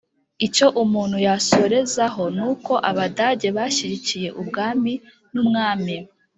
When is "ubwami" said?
4.41-4.93